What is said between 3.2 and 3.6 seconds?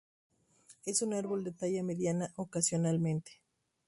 grande.